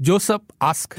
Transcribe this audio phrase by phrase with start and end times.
[0.00, 0.94] Joseph ask.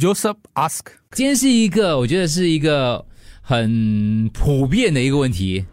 [0.00, 0.86] Joseph ask.
[1.12, 3.06] 今天是一个，我觉得是一个
[3.40, 5.64] 很普遍的一个问题。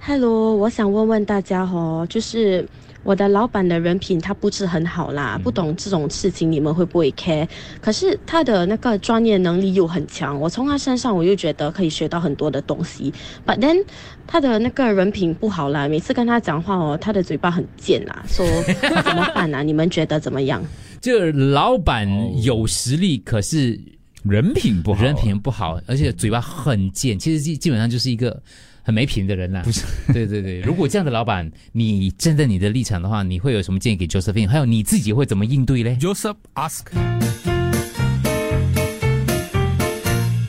[0.00, 2.66] Hello，我想问问大家哦，就是
[3.02, 7.46] 我的老板的人品他不是很好啦，不懂这种事情你们会不会 care？
[7.80, 13.12] 可是他的那个专业能力又很强，我从他身上我又觉得可以学到很多的东西。
[13.46, 13.84] But then
[14.26, 18.46] 他的那个人品不好啦，每次跟他讲话哦，他的嘴巴很贱啦，说
[19.04, 19.62] 怎么办啊？
[19.62, 20.62] 你们觉得怎么样？
[21.00, 22.08] 这老板
[22.42, 23.78] 有实力，可是
[24.22, 28.40] 人品不好，人品不好，而且嘴巴很贱，其实基基本上就是一个
[28.88, 29.60] 很没品的人啦。
[29.64, 29.84] 不是，
[30.14, 30.60] 对对对。
[30.64, 34.48] 如果这样的老板，你站在你的立场的话，你会有什么建议给 Josephine？
[34.48, 36.86] 还有你自己会怎么应对嘞？Joseph ask.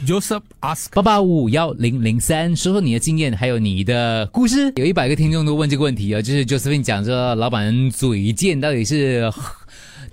[0.07, 0.87] Joseph ask.
[0.93, 4.71] 八八五五幺零零三，说说你的经验，还有你的故事。
[4.77, 9.29] 有一百个听众都问这个问题啊，就是 Josephine 讲说，老板嘴贱到底是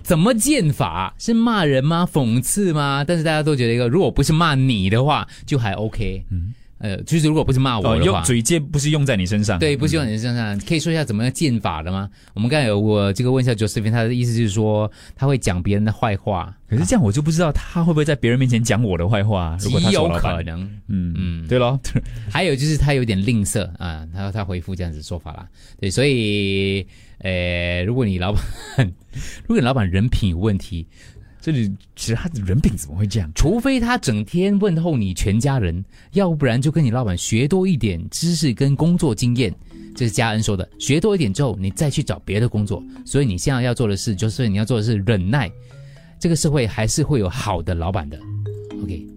[0.03, 1.15] 怎么贱法？
[1.17, 2.05] 是骂人吗？
[2.11, 3.05] 讽刺吗？
[3.07, 6.25] 但是大家都觉得一个，如果不是骂你的话，就还 OK。
[6.29, 12.09] 嗯，呃，就是如果不是骂我哦，的话，用嘴贱不是用在你身上，对，不是用在你身上，可以说一下怎么样剑法的吗？
[12.33, 19.57] 我们刚才有我这个问一下 Josephine，他的意思就是说他会讲别人的坏话，可是这样我就不知道他会不会在别人面前讲我的坏话。
[19.61, 20.61] 如果他极有可，能。
[20.87, 21.79] 嗯嗯，嗯，对咯，
[22.31, 25.47] 还有就是他有点吝啬啊，他他回复这样子说法啦，
[25.79, 26.85] 对，所以
[27.19, 28.41] 呃，如果你老板
[29.45, 30.87] 如果你老板人品有问题，
[31.47, 33.31] 这里其实他的人品怎么会这样？
[33.33, 35.81] 除非他整天问候你全家人，
[36.11, 39.55] 要不然就跟你老板学多一点知识跟工作经验。
[39.95, 42.83] 这是嘉恩说的，学多一点之后，你再去找别的工作。
[43.05, 45.49] 所以你现在要做的事，就是你要做的是忍耐。
[46.19, 48.19] 这个社会还是会有好的老板的。
[48.83, 49.07] OK，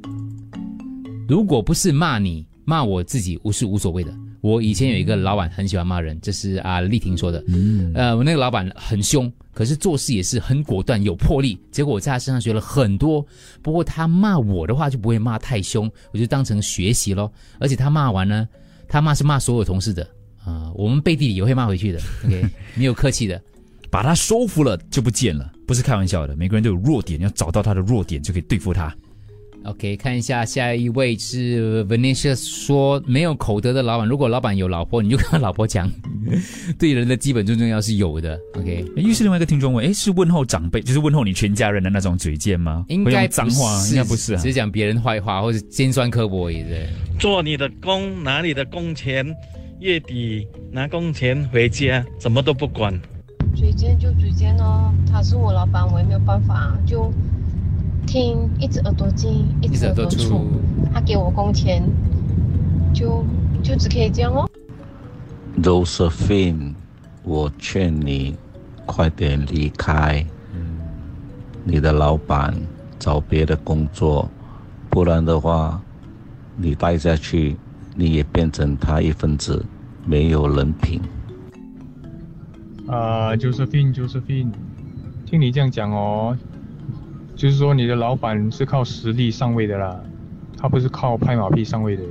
[1.28, 4.16] 如果不是骂你骂我自己，无是无所谓的。
[4.40, 7.42] 我以前有一个老板很喜欢骂人，这是啊丽婷说的。
[7.48, 11.58] 嗯，呃，我那个老板很凶，可是做事也是很果断有魄力。
[11.70, 13.24] 结果我在他身上学了很多。
[13.62, 17.30] 不过他骂我的话就不会骂太凶，我就当成学习咯。
[17.58, 18.48] 而且他骂完呢，
[18.88, 20.06] 他骂是骂所有同事的
[20.44, 22.00] 啊、我们背地里也会骂回去的。
[22.24, 23.40] OK，没有客气的。
[23.90, 26.36] 把他收服了就不见了，不是开玩笑的。
[26.36, 28.94] 每个人都有弱点，要找到他的弱点就可以对付他。
[29.64, 35.88] OK，看一下下一位是 Venetia 说，没有口德的老板，如果老板有老婆，你就跟他老婆讲，
[36.78, 38.40] 对人的基本尊重要是有的。
[38.54, 42.84] OK，又是另外一个听众问，诶，是问候长辈，就是问候你全家人的那种嘴贱吗？
[42.88, 44.48] 会应该用脏话，不是应该不是啊只。
[44.48, 46.64] 是讲别人坏话或者尖酸刻薄而已。
[47.18, 49.26] 做你的工，拿你的工钱，
[49.78, 52.98] 月底拿工钱回家，什么都不管。
[53.54, 57.12] 嘴贱就嘴贱哦，他是我老板，我也没有办法，就
[58.10, 60.44] 听一只耳朵进，一只耳朵出。
[60.92, 61.80] 他给我工钱，
[62.92, 63.24] 就
[63.62, 64.50] 就只可以这样哦。
[65.62, 66.74] Josephine，
[67.22, 68.36] 我劝你
[68.84, 70.26] 快点离开，
[71.62, 72.52] 你的老板
[72.98, 74.28] 找别的工作，
[74.88, 75.80] 不然的话，
[76.56, 77.56] 你待下去，
[77.94, 79.64] 你也变成他一份子，
[80.04, 81.00] 没有人品。
[82.88, 84.50] 啊，Josephine，Josephine，
[85.24, 86.36] 听你这样讲哦，
[87.40, 89.98] 就是说你的老板是靠实力上位的啦，
[90.58, 92.02] 他不是靠拍马屁上位的。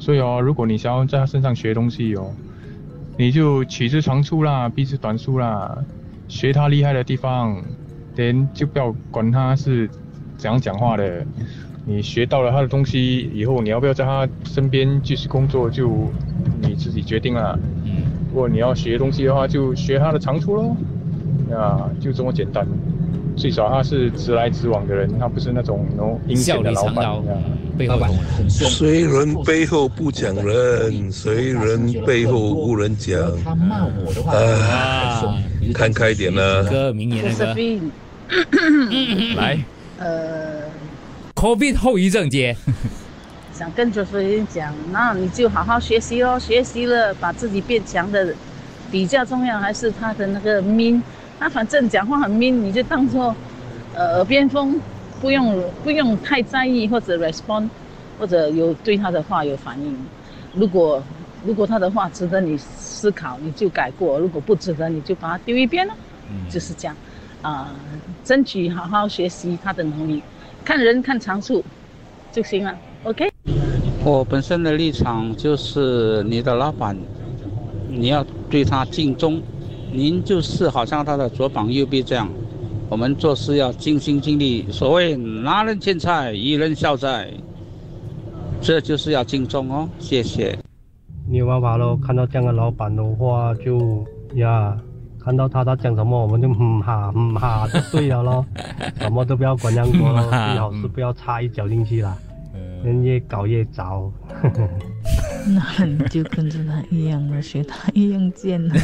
[0.00, 2.32] 所以哦，如果你想要在他身上学东西哦，
[3.16, 5.78] 你就取之长处啦，避之短处啦，
[6.26, 7.62] 学他厉害的地方
[8.16, 9.88] ，then 就不要管他是
[10.36, 11.24] 怎样讲话的。
[11.86, 16.10] 你学到了他的东西以后，你要不要在他身边继续工作，就
[16.60, 17.56] 你自己决定啦。
[18.30, 20.76] 如果你要学东西的话，就学他的长处喽，
[21.56, 22.66] 啊，就这么简单。
[23.40, 27.10] 最少他是直来直往的人，他不是那种那种阴险的老板
[27.78, 27.98] 背后。
[28.46, 33.18] 谁人背后不讲人，谁人背后无人讲。
[33.42, 35.34] 他骂我的话，啊，
[35.72, 36.62] 看开一点啦。
[36.68, 37.90] 歌明年的歌，Josephine，
[39.36, 39.58] 来，
[39.98, 40.60] 呃
[41.34, 42.54] ，COVID 后遗症节，
[43.54, 48.34] 想跟 Josephine 讲，那你就好好学习咯，学习了把自己变强的，
[48.90, 51.00] 比较重要还是他的那个 mean。
[51.40, 53.34] 他反正讲话很 mean，你就当做
[53.94, 54.78] 呃耳边风，
[55.22, 57.66] 不用不用太在意或者 respond，
[58.18, 59.96] 或者有对他的话有反应。
[60.54, 61.02] 如果
[61.42, 65.94] 如果他的话值得你思考，你就改过；如果不值得，你就把它丢一边了。
[66.50, 66.94] 就是这样，
[67.40, 67.74] 啊、
[68.22, 70.22] 争取好好学习他的能力，
[70.62, 71.64] 看人看长处
[72.30, 72.78] 就行了。
[73.04, 73.28] OK。
[74.04, 76.96] 我本身的立场就是，你的老板，
[77.88, 79.42] 你要对他敬重，
[79.92, 82.28] 您就是好像他的左膀右臂这样，
[82.88, 84.64] 我们做事要尽心尽力。
[84.70, 87.28] 所谓拿人钱财，与人消灾，
[88.60, 89.88] 这就是要敬重哦。
[89.98, 90.58] 谢谢。
[91.28, 94.04] 没有办法喽，看到这样的老板的话就
[94.34, 94.76] 呀，
[95.18, 98.44] 看到他他讲什么，我们就嗯哈嗯哈就对了咯，
[99.00, 102.16] 什么都不要管那么多最好是不要插一脚进去啦，
[102.84, 104.10] 人越搞越糟。
[105.46, 108.74] 那你就跟着他一样了，学他一样贱了。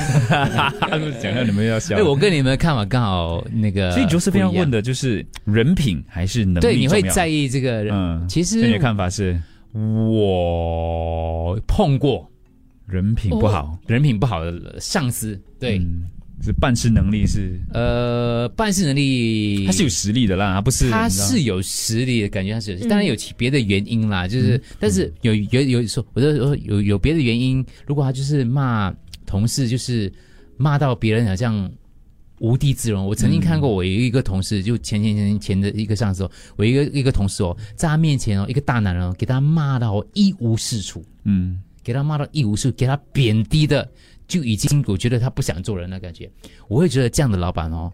[1.20, 1.97] 讲到你们要笑。
[1.97, 7.94] 对，我跟你们的看法刚好那个，所以就是非常问的，就是人品还是能力对，你会在意这个人。
[7.94, 9.41] 嗯，其实你的看法是
[9.73, 12.31] 我碰过
[12.87, 16.06] 人品不好，人品不好的上司，对，嗯
[16.43, 17.61] 是办事能力是？
[17.73, 28.94] 呃，办事能力他是有实力的啦，他不是他是有实力的感觉，他是有，嗯当然有其别的原因啦，就是，但是有有有说，我就说有有别的原因，如果他就是骂
[29.25, 30.12] 同事，就是
[30.56, 31.71] 骂到别人好像
[32.39, 33.05] 无地自容。
[33.05, 43.91] 我曾经看过，我有一个同事，就前前前前的一个上司哦，我一个一个同事哦，在他面前哦，一个大男人哦，给他骂到一无是处，嗯，给他骂到一无是处，给他贬低的，
[44.26, 46.31] 就已经我觉得他不想做人的感觉。
[46.69, 47.93] 我会觉得这样的老板哦，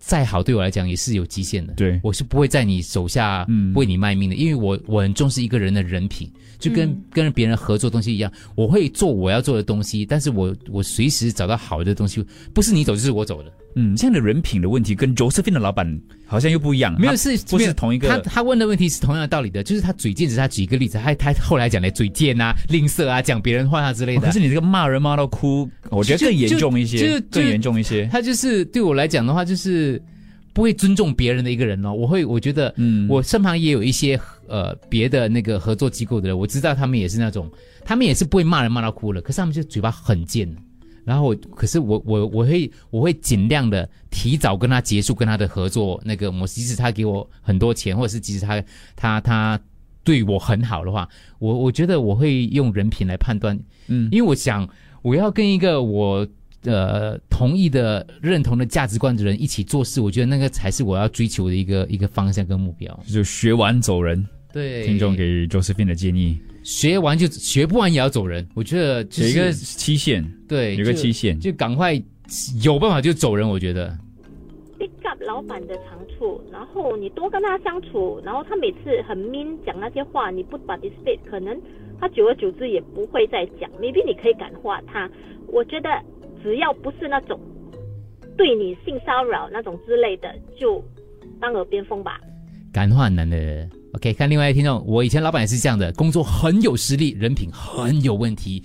[0.00, 1.74] 再好对我来讲也是有极限的。
[1.74, 12.24] 对我是不会在你手下为你卖命的，因为我我很重视一个人的人品，就跟、嗯跟别人合作东西一样，我会做我要做的东西，但是我我随时找到好的东西，
[12.54, 13.52] 不是你走就是我走的。
[13.76, 24.22] 嗯，这样的人品的问题跟 Josephine 的老板好像又不一样，没有是不是同一个他他问的问题是同样的道理的，就是他嘴贱，只是他举一个例子，他他后来讲的嘴贱啊、吝啬啊、讲别人坏啊之类的。
[24.22, 28.08] 哦可是你这个骂人骂到哭，我觉得更严重一些，就就就更严重一些。
[28.10, 29.89] 他就是对我来讲的话，就是
[30.52, 31.92] 不会尊重别人的一个人哦。
[31.92, 37.50] 我会，我觉得，嗯，我身旁也有一些呃别的那个合作机构的人，我知道他们也是那种，
[37.84, 40.54] 他们也是不会骂人骂到哭了，可是他们就嘴巴很贱。
[41.02, 48.62] 然后我，可是我我我会我会尽量的提早跟他结束跟他的合作那个模式，即使他给我很多钱，或者是即使他
[48.94, 49.58] 他他
[50.04, 51.08] 对我很好的话，
[51.38, 53.58] 我我觉得我会用人品来判断，
[53.88, 54.68] 嗯，因为我想
[55.02, 56.26] 我要跟一个我
[56.64, 63.00] 呃同意的认同的价值观的人一起做事，我觉得那个才是我要追求的一个一个方向跟目标。
[63.06, 64.26] 就学完走人。
[64.52, 71.94] 对，听众给 Josephine 的建议，学完就学不完也要走人，我觉得就是有一个期限，对，有一个期限，就赶快
[72.64, 73.96] 有办法就走人，我觉得。
[74.76, 81.56] pick up 老板的长处，然后你多跟他相处，然后他每次很 mean 讲那些话，你不 participate，可能
[82.00, 83.70] 他久而久之也不会再讲。
[83.80, 85.08] maybe 你可以感化他。
[85.46, 85.88] 我觉得
[86.42, 87.38] 只要不是那种
[88.36, 90.82] 对你性骚扰那种之类的，就
[91.40, 92.20] 当耳边风吧。
[92.72, 93.68] 感化男的。
[93.94, 98.62] OK，看另外一个听众，我以前老板也是这样的，工作很有实力，人品很有问题，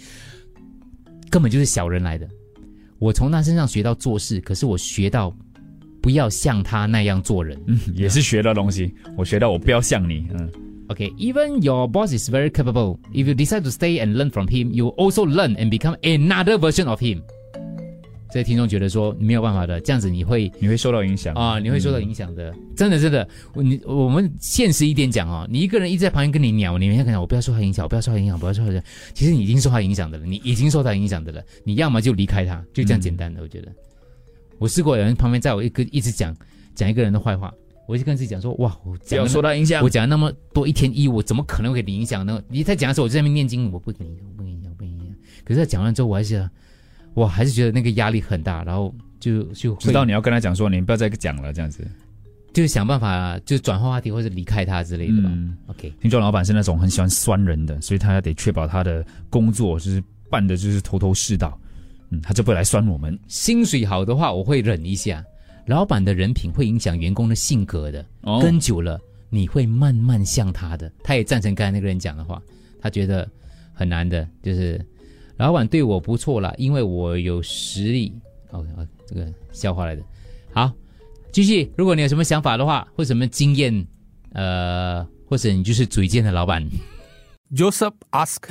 [1.32, 2.28] 根本就是小人来的。
[3.00, 5.36] 我从他身上学到做事，可是我学到
[6.00, 7.60] 不要像他那样做人。
[7.66, 8.94] 嗯，也是学到东西。
[9.18, 10.28] 我学到我不要像你。
[10.32, 10.50] 嗯。
[10.88, 13.00] Okay, even your boss is very capable.
[13.12, 16.60] If you decide to stay and learn from him, you also learn and become another
[16.60, 17.24] version of him.
[18.36, 23.26] 这些听众觉得说没有办法的，这样子你会你会受到影响啊，你会受到影响的，真的真的。
[23.54, 28.84] 我你我们现实一点讲哦，你一个人一直在旁边跟你鸟，你每天跟他讲我不要受他影响，我不要受他影响，不要受他影响。
[29.14, 31.42] 其实你已经受他影响的了，你已经受他影响的了。
[31.64, 33.42] 你要么就离开他，就这样简单的。
[33.42, 33.72] 我觉得，
[34.58, 36.36] 我试过有人旁边在我一个一直讲
[36.76, 37.54] 讲一个人的坏话，
[37.88, 42.44] 我就跟自己讲说，哇，我讲要受他影响我讲了那么多一天一，我怎么可能会给你影响呢？
[42.50, 45.16] 你在讲的时候，我就在那边念经，我不给你影响，我不给你影响，我不给你影响。
[45.46, 46.50] 可是他讲完之后，我还是
[47.16, 51.84] 我还是觉得那个压力很大，然后就就会知道你要跟他讲说，你不要再讲了，这样子。
[52.54, 55.30] 就是想办法，就转换话题或者离开他之类的吧。
[55.34, 61.60] 嗯 OK，听说老板是那种很喜欢酸人的，所以他得确保他的工作就是办的就是头头是道。
[62.12, 63.18] 嗯，他就不会来酸我们。
[63.28, 65.24] 薪水好的话，我会忍一下。
[65.66, 70.92] 老板的人品会影响员工的性格的，哦跟久了你会慢慢像他的。
[71.04, 72.42] 他也赞成刚才那个人讲的话，
[72.80, 73.28] 他觉得
[73.74, 74.80] 很难的，就是
[75.38, 78.14] 老板对我不错啦，因为我有实力。
[78.52, 80.02] OK，哦，这个笑话来的。
[80.54, 80.72] 好，
[81.30, 81.70] 继续。
[81.76, 83.86] 如果你有什么想法的话，或什么经验，
[84.32, 86.66] 呃，或者你就是嘴贱的老板。
[87.54, 88.44] Joseph ask.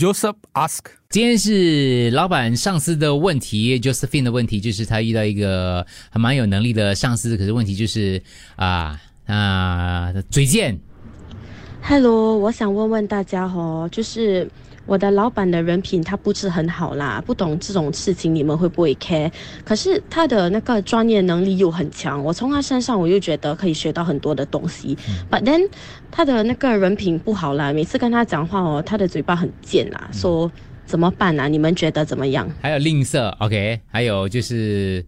[0.00, 0.80] Joseph ask.
[1.08, 8.20] 今天是老板上司的问题，Josephine 的问题就是他遇到一个还蛮有能力的上司，可是问题就是
[8.56, 10.80] 啊啊嘴贱。
[11.84, 14.48] Hello，我想问问大家哦，就是
[14.86, 19.30] 我的老板的人品他不是很好啦，不懂这种事情你们会不会 care？
[19.64, 24.96] 可是他的那个专业能力又很强，我从他身上我又觉得可以学到很多的东西。
[25.28, 25.68] But then
[26.10, 30.50] 他的那个人品不好啦，每次跟他讲话哦，他的嘴巴很贱啦，说
[30.86, 31.48] 怎么办啊？
[31.48, 32.48] 你们觉得怎么样？
[32.60, 35.04] 还有吝啬，OK，还有就是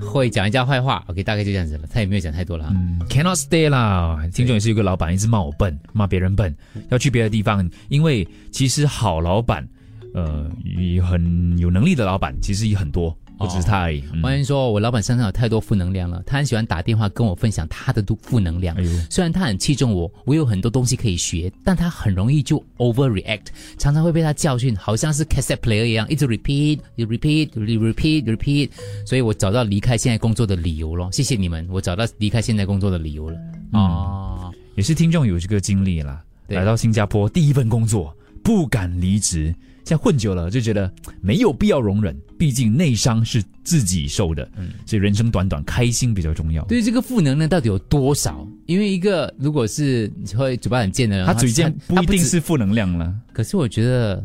[0.00, 1.88] 会讲人家坏话，OK，大概就这样子了。
[1.92, 2.72] 他也没有讲太多了哈。
[2.74, 4.18] 嗯，cannot stay 啦。
[4.32, 6.54] 听众也是有个老板一直骂我笨，骂别人笨，
[6.90, 9.66] 要去别的地方，因为其实好老板
[10.14, 14.02] 呃，也很有能力的老板，其实也很多，不只是他而已。
[14.12, 18.76] 嗯欢迎说，我老板身上有太多负能量了，他很喜欢打电话跟我分享他的负能量。
[19.08, 23.46] 虽然他很器重我，我有很多东西可以学，但他很容易就 overreact，
[23.78, 28.70] 常常会被他教训，好像是 cassette player 一样，一直 repeat、repeat、repeat、repeat。
[29.06, 31.08] 所以我找到离开现在工作的理由咯。
[31.12, 33.38] 谢谢你们，我找到离开现在工作的理由了。
[33.72, 40.92] 哦，也是听众有这个经历啦，来到新加坡第一份工作不敢离职，现在混久了就觉得
[41.22, 46.62] 没有必要容忍，毕竟内伤是自己受的，嗯，所以人生短短，开心比较重要。
[46.66, 48.46] 对于这个负能量到底有多少？
[48.66, 54.22] 因为一个如果是会嘴巴很贱的人，他嘴贱不一定止是负能量了，可是我觉得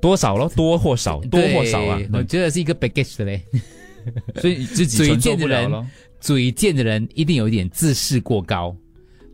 [0.00, 3.42] 多少咯，多或少，多或少啊，我觉得是一个 baggage 的嘞。
[4.40, 5.86] 所以自己嘴贱的人不了咯。，
[6.20, 8.74] 嘴贱的人一定有一点自视过高，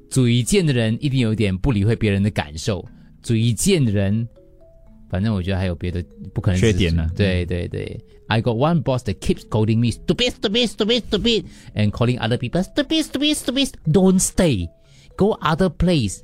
[0.08, 2.84] 嘴贱的人一定有一点不理会别人的感受，
[3.22, 4.26] 嘴贱的人，
[5.09, 11.45] 反正我觉得还有别的不可能缺点呢对对对，I got one boss that keeps calling me stupid, stupid, stupid, stupid,
[11.75, 13.71] and calling other people stupid, stupid, stupid.
[13.85, 14.69] Don't stay,
[15.17, 16.21] go other place.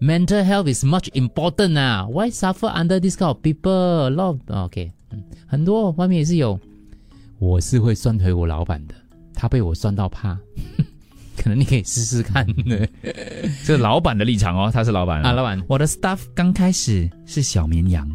[0.00, 3.72] Mental health is much important 啊，Why suffer under this kind of people?
[3.72, 6.60] A lot of OK，嗯，很多外面也是有。
[7.40, 8.94] 我是会算回我老板的，
[9.34, 10.38] 他被我算到怕，
[11.37, 12.87] 可能你可以试试看的。
[13.65, 18.07] 这是老板的立场哦，他是老板啊老板我的 staff 刚开始是小绵羊，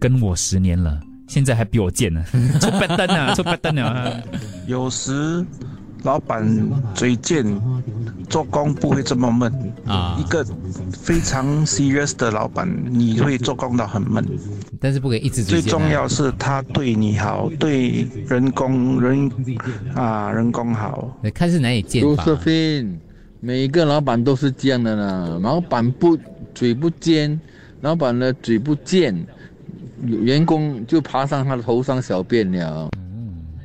[0.00, 2.24] 跟我十年了，现在还比我贱呢，
[2.60, 4.20] 出白蛋啊，出白蛋啊！
[4.66, 5.44] 有时
[6.02, 6.44] 老板
[6.94, 7.44] 嘴贱，
[8.28, 9.52] 做工不会这么闷
[9.86, 10.16] 啊。
[10.18, 10.44] 一个
[10.92, 14.24] 非常 serious 的老板，你会做工到很闷。
[14.80, 19.30] 但是不可以一直最重要是他对你好，对人工人
[19.94, 21.18] 啊人工好。
[21.34, 22.24] 看是哪里贱法。
[22.24, 22.94] Josephine，
[23.40, 25.38] 每一个老板都是这样的啦。
[25.42, 26.18] 老板不
[26.54, 27.38] 嘴不尖，
[27.82, 29.26] 老板的嘴不贱，
[30.02, 32.88] 员工就爬上他的头上小便了。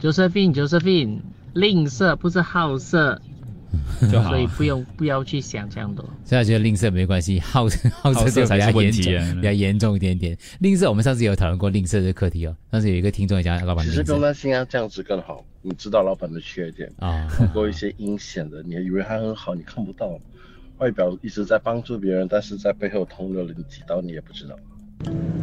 [0.02, 1.20] Josephine，Josephine，
[1.56, 3.20] 吝啬不是好色，
[4.12, 6.04] 就好所以不用不要去想这样多。
[6.24, 10.38] 现在觉得吝啬没关系， 好色好色就比较才是问严重，题啊比较严重一点点。
[10.60, 12.56] 吝啬，我们上次有讨论过吝啬这个课题哦。
[12.72, 15.44] 上次有一个听众也讲老板吝其实不用担心啊，这样子更好。
[15.62, 20.20] 你知道老板的缺点啊，透过一些阴险的，你以为他很好，你看不到，
[20.78, 24.56] 外表一直在帮助别人，但是在背后捅了你几刀，你也不知道。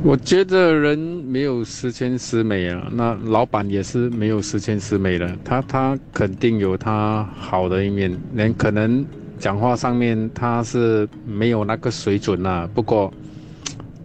[0.02, 9.04] 我觉得人没有十全十美啊，那老板也是没有十全十美的，他他肯定有他好的一面，连可能
[9.38, 13.12] 讲话上面他是没有那个水准啊、不过，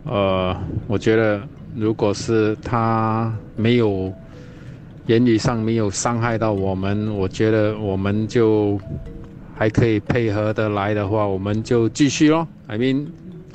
[0.04, 1.42] 呃，我觉得
[1.76, 4.14] 如果是他没有
[5.08, 8.80] 言语上没有伤害到我们，我觉得我们就
[9.56, 12.48] 还可以配合的来的话，我们就继续咯。
[12.68, 13.08] I mean，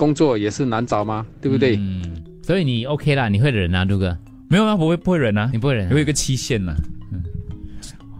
[0.02, 1.76] 工作也是难找嘛，对不对？
[1.76, 2.02] 嗯，
[2.42, 4.18] 所以你 OK 啦，你会忍啊，陆哥？
[4.48, 6.74] 没有啊，不会不会忍啊，你不会忍、啊，有一个期限呢。
[7.12, 7.22] 嗯，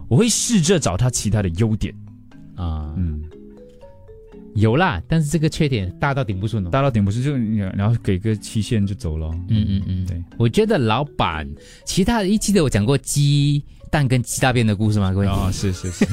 [0.07, 1.93] 我会试着找他其他的优点
[2.55, 3.21] 啊，嗯，
[4.55, 6.69] 有啦，但是这个缺点大到顶不顺哦。
[6.69, 9.29] 大到顶不是就你然后给个期限就走了。
[9.49, 11.45] 嗯嗯嗯，对，我觉得老板，
[11.83, 13.61] 其他的一记得我讲过鸡
[13.91, 15.11] 蛋跟鸡大便的故事吗？
[15.11, 15.27] 各位？
[15.27, 16.05] 哦，是是是，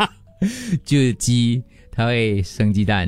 [0.82, 3.06] 就是鸡，它会生鸡蛋，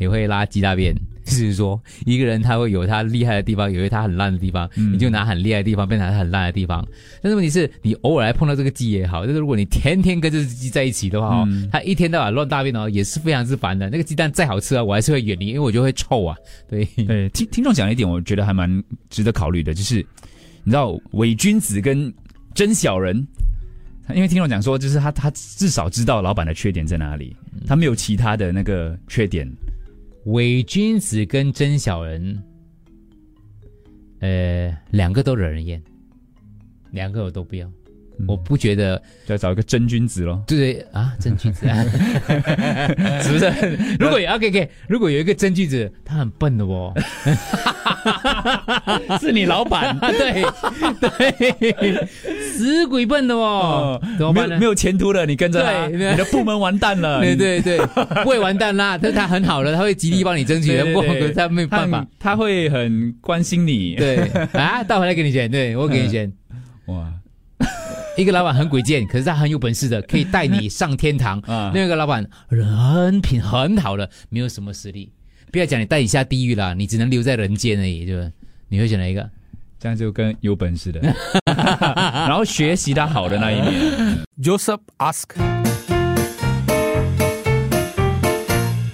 [0.00, 0.92] 也会拉鸡大便。
[1.36, 6.86] 就是说，一个人他会有他厉害的地方，有他很烂的地方，嗯你就拿很厉害的地方变成他很烂的地方。
[7.22, 13.90] 但是问题是你偶尔来碰到这个鸡也好，但是如果你天天跟这只鸡在一起的话哦，嗯它一天到晚乱大便哦，也是非常之烦的。
[13.90, 16.36] 那个鸡蛋再好吃啊，我还是会远离，因为我就会臭啊。
[16.68, 19.96] 对对，听听众讲一点，我觉得还蛮值得考虑的，就是
[20.64, 22.12] 你知道伪君子跟
[22.54, 23.26] 真小人，
[24.14, 29.48] 因为听众讲说，就是他他至少知道老板的缺点在哪里，他没有其他的那个缺点。
[30.28, 32.42] 伪君子跟真小人，
[34.20, 35.82] 呃，两个都惹人厌，
[36.90, 37.70] 两个我都不要。
[38.26, 40.42] 我不觉得就要找一个真君子咯。
[40.44, 41.66] 对对啊，真君子，
[43.22, 43.76] 是不是？
[44.00, 46.92] 如果有 OK OK，如果有一个真君子，他很笨的哦，
[49.20, 50.44] 是你老板， 对
[51.00, 52.06] 对，
[52.52, 54.58] 死鬼笨的哦，怎么办呢？
[54.58, 57.20] 没有前途了，你跟着他，对你的部门完蛋了。
[57.20, 57.78] 对对对，
[58.22, 63.94] 不会完蛋啦，但他很好了，他会极力帮你争取的，对不对对，他没有办法他，会很关心你。
[63.96, 64.18] 对
[64.52, 66.32] 啊，倒回来给你选，对我给你选，
[66.86, 67.12] 哇。
[68.16, 71.38] 一个老板很鬼贱，可是他很有本事的，可以带你上天堂。
[71.46, 75.12] 啊另外一个老板人品很好的，没有什么实力。
[75.50, 78.30] 不要讲你带你下地狱啦，你只能留在人间而已，对吧？
[78.68, 79.28] 你会选哪一个？
[79.80, 81.00] 这样就跟有本事的，
[81.46, 84.18] 然后学习他好的那一面。
[84.42, 85.67] Joseph ask.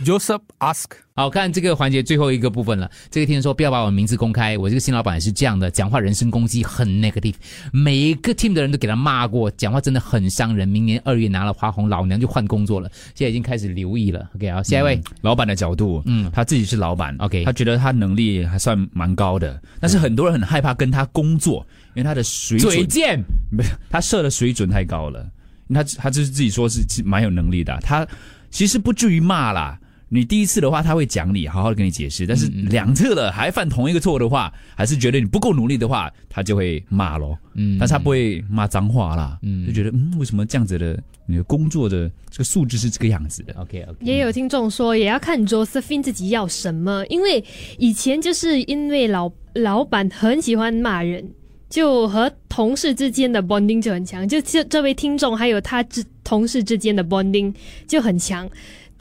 [0.05, 0.85] Joseph ask，
[1.15, 2.91] 好看这个环节最后一个部分了。
[3.11, 7.35] 这个听众说不要把我名字公开，我这个新老板是这样的，讲话人身攻击，很 negative，
[7.73, 10.69] 每一个 team 的人都给他骂过，讲话真的很伤人。
[10.69, 14.29] 明年二月拿了花红，老娘就换工作了，现在已经开始留意了。
[14.35, 23.19] OK 啊，下一位、嗯老板的角度，嗯嗯，他自己是老板，OK 他觉得他能力还算蛮高的，但是很多人很害怕跟他工作，因为他的水准嘴贱，
[23.51, 25.27] 没有他设的水准太高了，
[25.73, 28.07] 他他就是自己说是是蛮有能力的啊，他
[28.51, 29.79] 其实不至于骂啦。
[30.15, 37.37] 你第一次的话，他会讲你，好好的跟你解释；但是两次了还犯同一个错的话，还是觉得你不够努力的话，他就会骂咯。
[37.55, 47.45] 嗯但是他不会骂脏话啦，嗯就觉得嗯，为什么这样子的你的工作的这个素质是这个样子的？OK OK，也有听众说，也要看 Josephine 自己要什么，因为
[47.79, 51.29] 以前就是因为老老板很喜欢骂人，
[51.69, 57.53] 就和同事之间的 bonding 就很强，就这这位听众还有他之同事之间的 bonding
[57.89, 58.49] 就很强。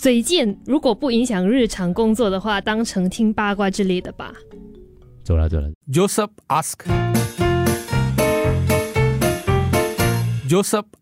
[0.04, 4.34] 嘴贱如果不影响日常工作的话，当成听八卦之类的吧。
[5.24, 5.72] 走了走了。
[5.90, 6.88] Joseph ask，Joseph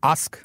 [0.01, 0.43] ask。